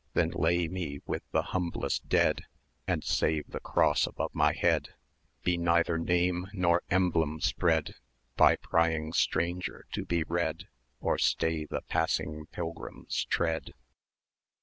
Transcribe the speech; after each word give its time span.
Then 0.15 0.31
lay 0.31 0.67
me 0.67 0.99
with 1.05 1.21
the 1.29 1.43
humblest 1.53 2.09
dead,[ew] 2.09 2.45
And, 2.87 3.03
save 3.03 3.51
the 3.51 3.59
cross 3.59 4.07
above 4.07 4.33
my 4.33 4.51
head, 4.51 4.95
Be 5.43 5.59
neither 5.59 5.99
name 5.99 6.47
nor 6.53 6.81
emblem 6.89 7.39
spread, 7.39 7.93
By 8.35 8.55
prying 8.55 9.13
stranger 9.13 9.85
to 9.91 10.03
be 10.03 10.23
read, 10.23 10.67
Or 11.01 11.19
stay 11.19 11.65
the 11.65 11.81
passing 11.83 12.47
pilgrim's 12.47 13.25
tread." 13.25 13.75